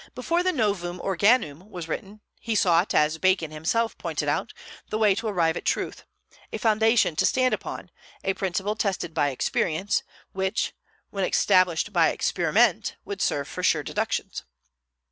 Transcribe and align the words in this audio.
Before 0.15 0.41
the 0.41 0.51
"Novum 0.51 0.99
Organum" 0.99 1.69
was 1.69 1.87
written, 1.87 2.21
he 2.39 2.55
sought, 2.55 2.95
as 2.95 3.19
Bacon 3.19 3.51
himself 3.51 3.95
pointed 3.99 4.27
out, 4.27 4.51
the 4.89 4.97
way 4.97 5.13
to 5.13 5.27
arrive 5.27 5.55
at 5.55 5.63
truth, 5.63 6.05
a 6.51 6.57
foundation 6.57 7.15
to 7.17 7.23
stand 7.27 7.53
upon, 7.53 7.91
a 8.23 8.33
principle 8.33 8.75
tested 8.75 9.13
by 9.13 9.29
experience, 9.29 10.01
which, 10.31 10.73
when 11.11 11.23
established 11.23 11.93
by 11.93 12.09
experiment, 12.09 12.95
would 13.05 13.21
serve 13.21 13.47
for 13.47 13.61
sure 13.61 13.83
deductions. 13.83 14.43